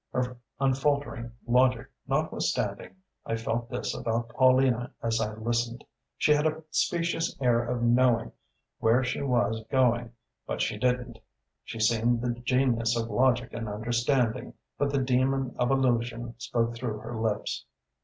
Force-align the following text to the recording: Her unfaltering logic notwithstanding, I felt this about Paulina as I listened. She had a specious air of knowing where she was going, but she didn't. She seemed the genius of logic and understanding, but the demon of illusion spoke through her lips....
Her 0.11 0.35
unfaltering 0.59 1.31
logic 1.45 1.85
notwithstanding, 2.07 2.95
I 3.23 3.35
felt 3.35 3.69
this 3.69 3.93
about 3.95 4.29
Paulina 4.29 4.91
as 5.03 5.21
I 5.21 5.35
listened. 5.35 5.83
She 6.17 6.31
had 6.31 6.47
a 6.47 6.63
specious 6.71 7.37
air 7.39 7.63
of 7.63 7.83
knowing 7.83 8.31
where 8.79 9.03
she 9.03 9.21
was 9.21 9.63
going, 9.69 10.13
but 10.47 10.59
she 10.59 10.79
didn't. 10.79 11.19
She 11.63 11.79
seemed 11.79 12.19
the 12.21 12.31
genius 12.31 12.97
of 12.97 13.11
logic 13.11 13.53
and 13.53 13.69
understanding, 13.69 14.55
but 14.75 14.91
the 14.91 15.03
demon 15.03 15.53
of 15.59 15.69
illusion 15.69 16.33
spoke 16.39 16.73
through 16.73 16.97
her 16.97 17.15
lips.... 17.15 17.65